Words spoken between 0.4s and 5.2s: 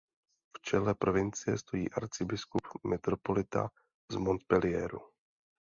V čele provincie stojí "arcibiskup–metropolita z Montpellieru".